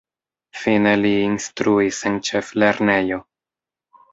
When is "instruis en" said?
1.25-2.17